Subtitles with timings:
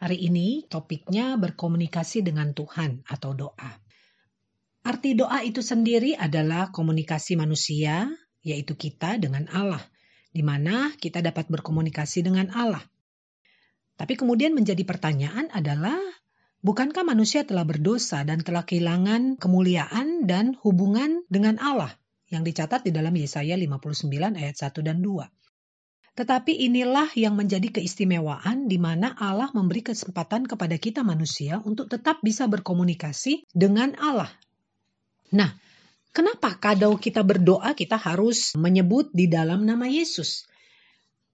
[0.00, 3.70] Hari ini topiknya berkomunikasi dengan Tuhan atau doa.
[4.80, 8.08] Arti doa itu sendiri adalah komunikasi manusia,
[8.40, 9.84] yaitu kita dengan Allah,
[10.32, 12.80] di mana kita dapat berkomunikasi dengan Allah.
[14.00, 16.00] Tapi kemudian menjadi pertanyaan adalah,
[16.64, 21.92] bukankah manusia telah berdosa dan telah kehilangan kemuliaan dan hubungan dengan Allah
[22.32, 25.28] yang dicatat di dalam Yesaya 59 ayat 1 dan 2?
[26.20, 32.20] Tetapi inilah yang menjadi keistimewaan di mana Allah memberi kesempatan kepada kita manusia untuk tetap
[32.20, 34.28] bisa berkomunikasi dengan Allah.
[35.32, 35.48] Nah,
[36.12, 40.44] kenapa kalau kita berdoa kita harus menyebut di dalam nama Yesus?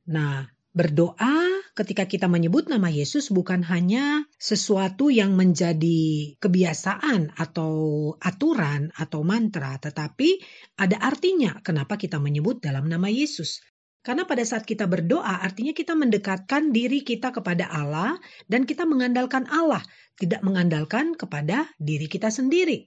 [0.06, 7.74] Nah, berdoa ketika kita menyebut nama Yesus bukan hanya sesuatu yang menjadi kebiasaan atau
[8.22, 10.38] aturan atau mantra, tetapi
[10.78, 13.66] ada artinya kenapa kita menyebut dalam nama Yesus.
[14.06, 18.14] Karena pada saat kita berdoa, artinya kita mendekatkan diri kita kepada Allah
[18.46, 19.82] dan kita mengandalkan Allah,
[20.14, 22.86] tidak mengandalkan kepada diri kita sendiri.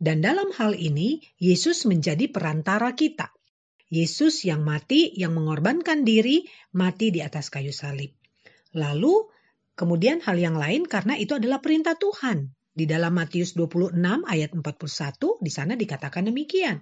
[0.00, 3.28] Dan dalam hal ini, Yesus menjadi perantara kita.
[3.92, 8.16] Yesus yang mati, yang mengorbankan diri, mati di atas kayu salib.
[8.72, 9.28] Lalu,
[9.76, 12.56] kemudian hal yang lain karena itu adalah perintah Tuhan.
[12.72, 14.64] Di dalam Matius 26 ayat 41,
[15.44, 16.80] di sana dikatakan demikian.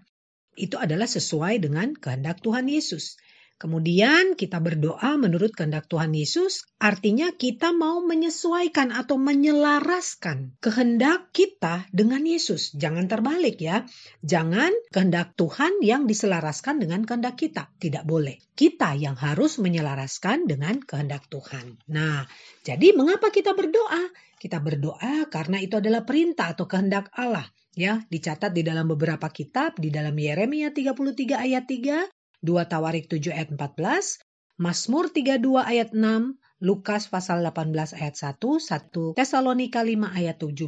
[0.54, 3.18] Itu adalah sesuai dengan kehendak Tuhan Yesus.
[3.62, 11.86] Kemudian kita berdoa menurut kehendak Tuhan Yesus, artinya kita mau menyesuaikan atau menyelaraskan kehendak kita
[11.94, 12.74] dengan Yesus.
[12.74, 13.86] Jangan terbalik ya.
[14.26, 17.70] Jangan kehendak Tuhan yang diselaraskan dengan kehendak kita.
[17.78, 18.42] Tidak boleh.
[18.58, 21.78] Kita yang harus menyelaraskan dengan kehendak Tuhan.
[21.86, 22.26] Nah,
[22.66, 24.10] jadi mengapa kita berdoa?
[24.42, 27.46] Kita berdoa karena itu adalah perintah atau kehendak Allah
[27.78, 33.30] ya dicatat di dalam beberapa kitab di dalam Yeremia 33 ayat 3 2 Tawarik 7
[33.30, 34.18] ayat 14,
[34.58, 40.62] Mazmur 32 ayat 6, Lukas pasal 18 ayat 1, 1 Tesalonika 5 ayat 17.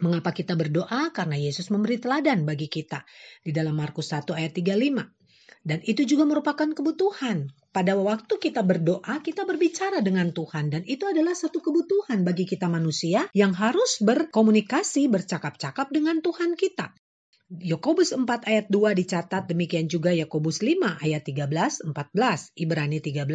[0.00, 1.12] Mengapa kita berdoa?
[1.12, 3.04] Karena Yesus memberi teladan bagi kita
[3.44, 5.04] di dalam Markus 1 ayat 35.
[5.60, 7.52] Dan itu juga merupakan kebutuhan.
[7.68, 12.64] Pada waktu kita berdoa, kita berbicara dengan Tuhan dan itu adalah satu kebutuhan bagi kita
[12.72, 16.96] manusia yang harus berkomunikasi, bercakap-cakap dengan Tuhan kita.
[17.50, 23.26] Yakobus 4 ayat 2 dicatat demikian juga Yakobus 5 ayat 13 14, Ibrani 13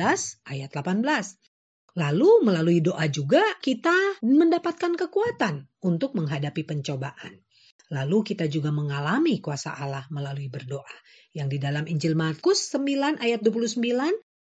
[0.48, 2.00] ayat 18.
[2.00, 7.44] Lalu melalui doa juga kita mendapatkan kekuatan untuk menghadapi pencobaan.
[7.92, 10.96] Lalu kita juga mengalami kuasa Allah melalui berdoa.
[11.36, 13.84] Yang di dalam Injil Markus 9 ayat 29,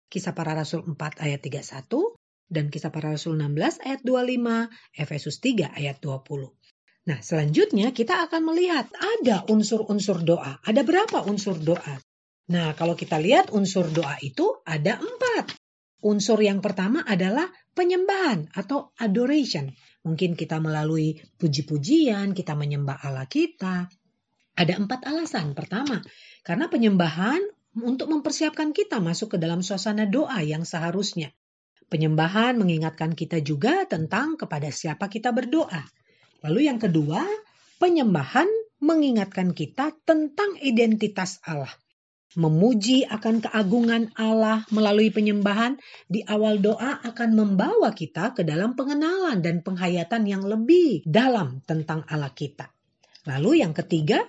[0.07, 1.91] Kisah Para Rasul 4 ayat 31,
[2.47, 6.55] dan Kisah Para Rasul 16 ayat 25, Efesus 3 ayat 20.
[7.05, 10.57] Nah, selanjutnya kita akan melihat ada unsur-unsur doa.
[10.65, 12.01] Ada berapa unsur doa?
[12.49, 15.53] Nah, kalau kita lihat unsur doa itu ada empat.
[16.05, 19.73] Unsur yang pertama adalah penyembahan atau adoration.
[20.05, 23.89] Mungkin kita melalui puji-pujian, kita menyembah Allah kita.
[24.57, 25.57] Ada empat alasan.
[25.57, 26.05] Pertama,
[26.45, 27.41] karena penyembahan
[27.81, 31.33] untuk mempersiapkan kita masuk ke dalam suasana doa yang seharusnya.
[31.89, 35.85] Penyembahan mengingatkan kita juga tentang kepada siapa kita berdoa.
[36.45, 37.25] Lalu yang kedua,
[37.81, 38.45] penyembahan
[38.85, 41.73] mengingatkan kita tentang identitas Allah.
[42.37, 49.41] Memuji akan keagungan Allah melalui penyembahan di awal doa akan membawa kita ke dalam pengenalan
[49.41, 52.69] dan penghayatan yang lebih dalam tentang Allah kita.
[53.25, 54.21] Lalu yang ketiga,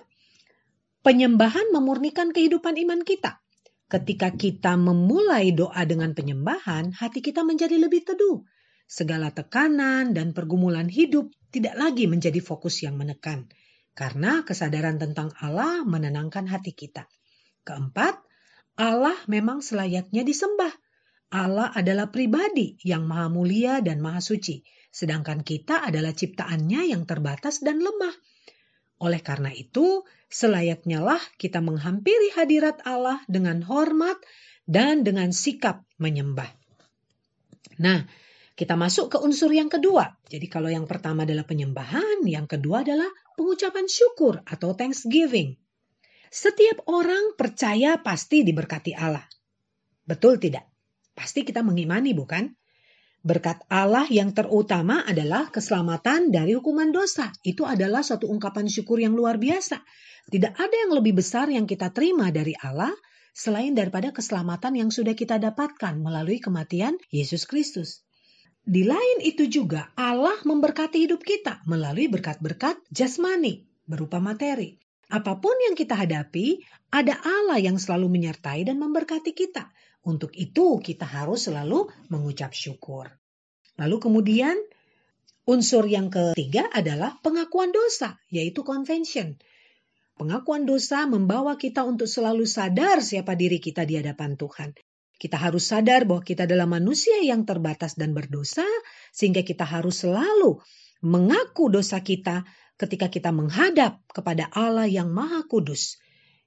[1.04, 3.44] penyembahan memurnikan kehidupan iman kita.
[3.92, 8.40] Ketika kita memulai doa dengan penyembahan, hati kita menjadi lebih teduh
[8.86, 13.50] segala tekanan dan pergumulan hidup tidak lagi menjadi fokus yang menekan,
[13.98, 17.10] karena kesadaran tentang Allah menenangkan hati kita.
[17.66, 18.22] Keempat,
[18.78, 20.70] Allah memang selayaknya disembah.
[21.34, 24.62] Allah adalah pribadi yang maha mulia dan maha suci,
[24.94, 28.14] sedangkan kita adalah ciptaannya yang terbatas dan lemah.
[29.02, 34.16] Oleh karena itu, selayaknya lah kita menghampiri hadirat Allah dengan hormat
[34.64, 36.48] dan dengan sikap menyembah.
[37.82, 38.08] Nah,
[38.56, 40.16] kita masuk ke unsur yang kedua.
[40.32, 45.60] Jadi kalau yang pertama adalah penyembahan, yang kedua adalah pengucapan syukur atau thanksgiving.
[46.32, 49.28] Setiap orang percaya pasti diberkati Allah.
[50.08, 50.64] Betul tidak?
[51.12, 52.48] Pasti kita mengimani bukan?
[53.20, 57.28] Berkat Allah yang terutama adalah keselamatan dari hukuman dosa.
[57.44, 59.84] Itu adalah suatu ungkapan syukur yang luar biasa.
[60.32, 62.94] Tidak ada yang lebih besar yang kita terima dari Allah
[63.36, 68.05] selain daripada keselamatan yang sudah kita dapatkan melalui kematian Yesus Kristus.
[68.66, 74.74] Di lain itu juga Allah memberkati hidup kita melalui berkat-berkat jasmani berupa materi.
[75.06, 79.70] Apa pun yang kita hadapi, ada Allah yang selalu menyertai dan memberkati kita.
[80.02, 83.06] Untuk itu kita harus selalu mengucap syukur.
[83.78, 84.58] Lalu kemudian
[85.46, 89.38] unsur yang ketiga adalah pengakuan dosa, yaitu confession.
[90.18, 94.74] Pengakuan dosa membawa kita untuk selalu sadar siapa diri kita di hadapan Tuhan.
[95.16, 98.64] Kita harus sadar bahwa kita adalah manusia yang terbatas dan berdosa,
[99.16, 100.60] sehingga kita harus selalu
[101.00, 102.44] mengaku dosa kita
[102.76, 105.96] ketika kita menghadap kepada Allah yang Maha Kudus,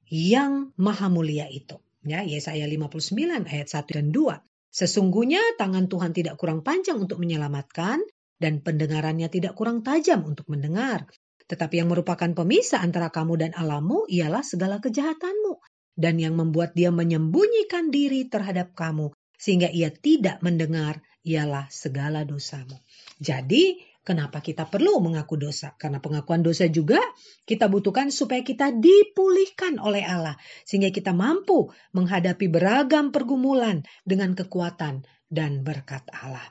[0.10, 1.81] yang Maha Mulia itu.
[2.06, 4.39] Ya, Yesaya 59 ayat 1 dan 2.
[4.69, 8.00] Sesungguhnya tangan Tuhan tidak kurang panjang untuk menyelamatkan
[8.38, 11.10] dan pendengarannya tidak kurang tajam untuk mendengar.
[11.50, 15.57] Tetapi yang merupakan pemisah antara kamu dan Allahmu ialah segala kejahatanmu.
[16.00, 22.80] Dan yang membuat dia menyembunyikan diri terhadap kamu sehingga ia tidak mendengar ialah segala dosamu.
[23.19, 25.75] Jadi kenapa kita perlu mengaku dosa?
[25.75, 27.00] Karena pengakuan dosa juga
[27.44, 30.36] kita butuhkan supaya kita dipulihkan oleh Allah.
[30.63, 36.44] Sehingga kita mampu menghadapi beragam pergumulan dengan kekuatan dan berkat Allah.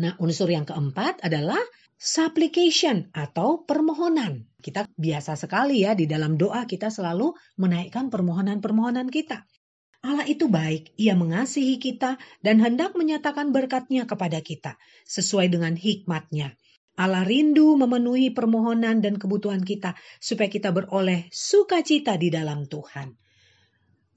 [0.00, 1.58] Nah, unsur yang keempat adalah
[1.98, 4.49] supplication atau permohonan.
[4.60, 9.48] Kita biasa sekali ya di dalam doa kita selalu menaikkan permohonan-permohonan kita.
[10.00, 16.56] Allah itu baik, ia mengasihi kita dan hendak menyatakan berkatnya kepada kita sesuai dengan hikmatnya.
[16.96, 23.16] Allah rindu memenuhi permohonan dan kebutuhan kita supaya kita beroleh sukacita di dalam Tuhan.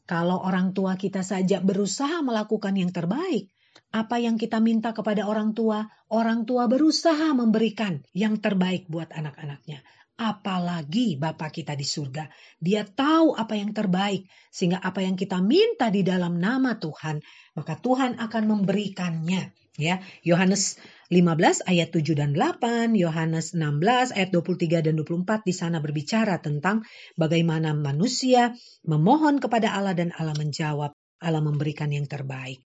[0.04, 3.48] Kalau orang tua kita saja berusaha melakukan yang terbaik,
[3.94, 9.80] apa yang kita minta kepada orang tua, orang tua berusaha memberikan yang terbaik buat anak-anaknya.
[10.14, 12.30] Apalagi Bapa kita di surga.
[12.62, 14.30] Dia tahu apa yang terbaik.
[14.54, 17.22] Sehingga apa yang kita minta di dalam nama Tuhan,
[17.58, 19.54] maka Tuhan akan memberikannya.
[19.74, 20.78] Ya, Yohanes
[21.10, 26.86] 15 ayat 7 dan 8, Yohanes 16 ayat 23 dan 24 di sana berbicara tentang
[27.18, 28.54] bagaimana manusia
[28.86, 32.62] memohon kepada Allah dan Allah menjawab, Allah memberikan yang terbaik.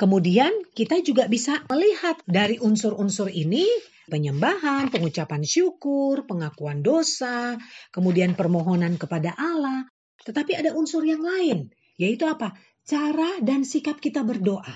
[0.00, 3.68] Kemudian kita juga bisa melihat dari unsur-unsur ini
[4.08, 7.60] penyembahan, pengucapan syukur, pengakuan dosa,
[7.92, 9.84] kemudian permohonan kepada Allah.
[10.24, 11.68] Tetapi ada unsur yang lain,
[12.00, 12.56] yaitu apa?
[12.80, 14.72] Cara dan sikap kita berdoa.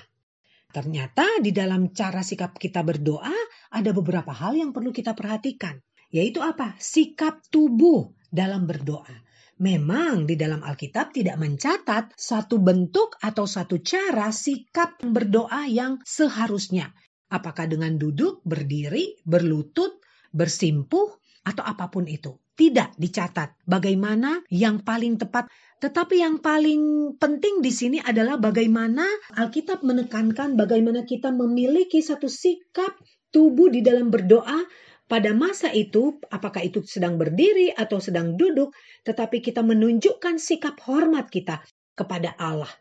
[0.69, 3.33] Ternyata di dalam cara sikap kita berdoa
[3.73, 5.81] ada beberapa hal yang perlu kita perhatikan,
[6.13, 6.77] yaitu apa?
[6.77, 9.24] Sikap tubuh dalam berdoa.
[9.63, 16.91] Memang di dalam Alkitab tidak mencatat satu bentuk atau satu cara sikap berdoa yang seharusnya.
[17.31, 20.03] Apakah dengan duduk, berdiri, berlutut,
[20.35, 22.35] bersimpuh, atau apa pun itu.
[22.55, 25.51] Tidak dicatat bagaimana yang paling tepat.
[25.83, 29.05] Tetapi yang paling penting di sini adalah bagaimana
[29.37, 32.97] Alkitab menekankan bagaimana kita memiliki satu sikap
[33.35, 34.65] tubuh di dalam berdoa
[35.05, 38.73] pada masa itu, apakah itu sedang berdiri atau sedang duduk,
[39.05, 41.61] tetapi kita menunjukkan sikap hormat kita
[41.93, 42.73] kepada Allah.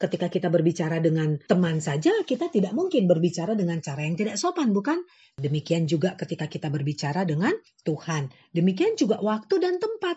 [0.00, 4.72] Ketika kita berbicara dengan teman saja, kita tidak mungkin berbicara dengan cara yang tidak sopan,
[4.72, 5.04] bukan?
[5.36, 7.52] Demikian juga ketika kita berbicara dengan
[7.84, 8.32] Tuhan.
[8.52, 10.16] Demikian juga waktu dan tempat.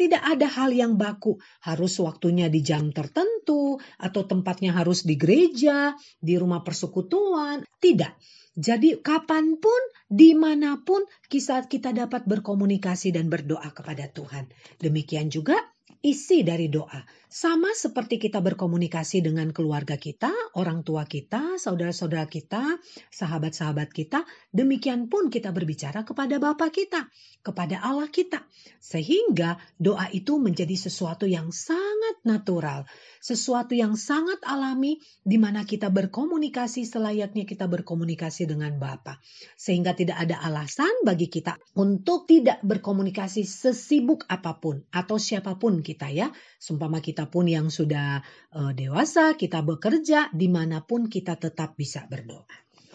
[0.00, 5.92] Tidak ada hal yang baku, harus waktunya di jam tertentu, atau tempatnya harus di gereja,
[6.16, 7.68] di rumah persekutuan.
[7.68, 8.16] Tidak.
[8.56, 14.48] Jadi kapan pun di mana pun kita, kita dapat berkomunikasi dan berdoa kepada Tuhan.
[14.80, 15.60] Demikian juga
[16.00, 17.04] isi dari doa.
[17.30, 22.82] Sama seperti kita berkomunikasi dengan keluarga kita, orang tua kita, saudara-saudara kita,
[23.14, 27.06] sahabat-sahabat kita, demikian pun kita berbicara kepada Bapa kita,
[27.46, 28.42] kepada Allah kita.
[28.82, 32.90] Sehingga doa itu menjadi sesuatu yang sangat natural,
[33.22, 39.22] sesuatu yang sangat alami di mana kita berkomunikasi selayaknya kita berkomunikasi dengan Bapa.
[39.54, 45.78] Sehingga tidak ada alasan bagi kita untuk tidak berkomunikasi sesibuk apa pun atau siapa pun
[45.78, 46.26] kita ya.
[46.58, 48.24] Sumpama kita kita pun yang sudah
[48.56, 52.48] uh, dewasa, kita bekerja di mana pun kita tetap bisa berdoa.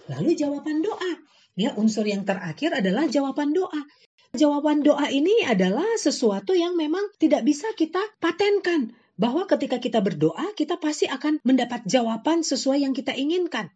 [0.09, 1.13] Lalu jawaban doa.
[1.53, 3.85] Ya, unsur yang terakhir adalah jawaban doa.
[4.33, 8.97] Jawaban doa ini adalah sesuatu yang memang tidak bisa kita patenkan.
[9.13, 13.69] Bahwa ketika kita berdoa, kita pasti akan mendapat jawaban sesuai yang kita inginkan.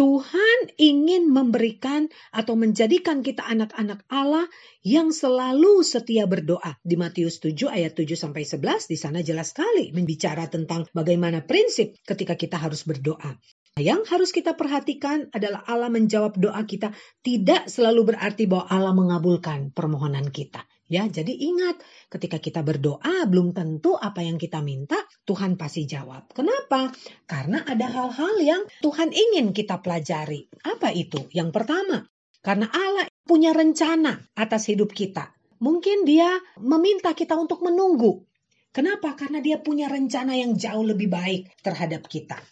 [0.00, 4.48] Tuhan ingin memberikan atau menjadikan kita anak-anak Allah
[4.80, 6.80] yang selalu setia berdoa.
[6.80, 12.00] Di Matius 7 ayat 7 sampai 11 di sana jelas sekali membicara tentang bagaimana prinsip
[12.08, 13.36] ketika kita harus berdoa.
[13.76, 19.68] Yang harus kita perhatikan adalah Allah menjawab doa kita tidak selalu berarti bahwa Allah mengabulkan
[19.68, 20.64] permohonan kita.
[20.90, 21.78] Ya, jadi ingat
[22.10, 26.34] ketika kita berdoa belum tentu apa yang kita minta Tuhan pasti jawab.
[26.34, 26.90] Kenapa?
[27.30, 30.50] Karena ada hal-hal yang Tuhan ingin kita pelajari.
[30.66, 31.30] Apa itu?
[31.30, 32.10] Yang pertama,
[32.42, 35.30] karena Allah punya rencana atas hidup kita.
[35.62, 38.26] Mungkin dia meminta kita untuk menunggu.
[38.74, 39.14] Kenapa?
[39.14, 42.42] Karena dia punya rencana yang jauh lebih baik terhadap kita.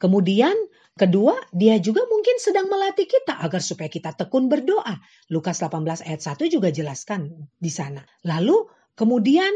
[0.00, 0.56] Kemudian
[0.94, 5.02] Kedua, dia juga mungkin sedang melatih kita agar supaya kita tekun berdoa.
[5.26, 7.98] Lukas 18 ayat 1 juga jelaskan di sana.
[8.22, 9.50] Lalu kemudian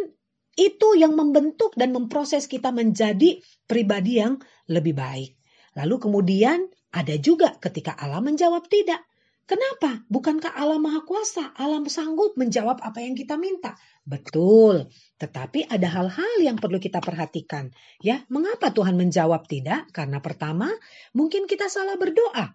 [0.59, 3.38] itu yang membentuk dan memproses kita menjadi
[3.71, 5.38] pribadi yang lebih baik.
[5.78, 8.99] Lalu kemudian ada juga ketika Allah menjawab tidak.
[9.48, 10.04] Kenapa?
[10.12, 11.56] Bukankah Allah Maha Kuasa?
[11.56, 13.80] Allah sanggup menjawab apa yang kita minta.
[14.04, 17.72] Betul, tetapi ada hal-hal yang perlu kita perhatikan.
[18.04, 19.88] Ya, mengapa Tuhan menjawab tidak?
[19.96, 20.68] Karena pertama,
[21.16, 22.52] mungkin kita salah berdoa.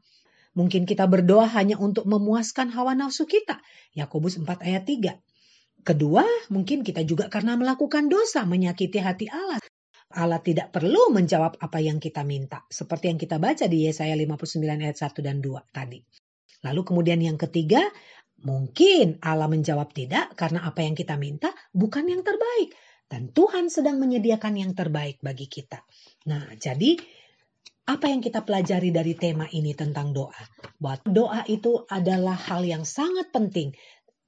[0.53, 3.57] Mungkin kita berdoa hanya untuk memuaskan hawa nafsu kita.
[3.97, 5.17] Yakobus 4 ayat 3.
[5.81, 6.21] Kedua,
[6.53, 9.57] mungkin kita juga karena melakukan dosa menyakiti hati Allah.
[10.13, 12.62] Allah tidak perlu menjawab apa yang kita minta.
[12.69, 16.23] Seperti yang kita baca di Yesaya 59 ayat 1 dan 2 tadi.
[16.63, 17.84] Lalu kemudian yang ketiga,
[18.43, 22.74] mungkin Allah menjawab tidak karena apa yang kita minta bukan yang terbaik.
[23.08, 25.86] Dan Tuhan sedang menyediakan yang terbaik bagi kita.
[26.25, 26.98] Nah, jadi
[27.84, 30.43] apa yang kita pelajari dari tema ini tentang doa?
[30.79, 33.75] Bahwa doa itu adalah hal yang sangat penting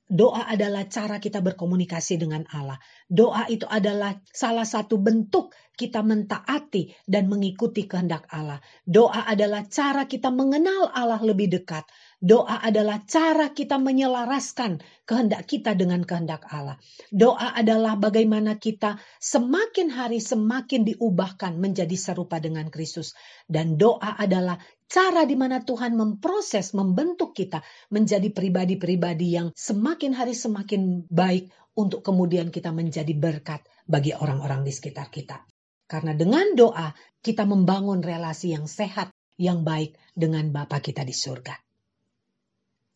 [0.05, 2.77] Doa adalah cara kita berkomunikasi dengan Allah.
[3.09, 8.61] Doa itu adalah salah satu bentuk kita mentaati dan mengikuti kehendak Allah.
[8.85, 11.89] Doa adalah cara kita mengenal Allah lebih dekat.
[12.23, 16.79] Doa adalah cara kita menyelaraskan kehendak kita dengan kehendak Allah.
[17.11, 23.11] Doa adalah bagaimana kita semakin hari semakin diubahkan menjadi serupa dengan Kristus.
[23.45, 24.55] Dan doa adalah
[24.87, 27.59] cara di mana Tuhan memproses, membentuk kita
[27.91, 34.71] menjadi pribadi-pribadi yang semakin hari semakin baik untuk kemudian kita menjadi berkat bagi orang-orang di
[34.71, 35.43] sekitar kita.
[35.85, 36.89] Karena dengan doa
[37.21, 41.64] kita membangun relasi yang sehat, yang baik dengan Bapa kita di surga.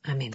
[0.03, 0.34] Amén.